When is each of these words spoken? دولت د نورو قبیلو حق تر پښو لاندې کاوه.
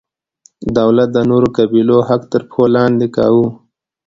دولت 0.77 1.09
د 1.13 1.17
نورو 1.29 1.47
قبیلو 1.57 1.97
حق 2.09 2.21
تر 2.31 2.41
پښو 2.49 2.63
لاندې 2.75 3.07
کاوه. 3.15 3.47